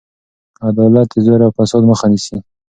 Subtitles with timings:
[0.67, 2.37] عدالت د زور او فساد مخه نیسي.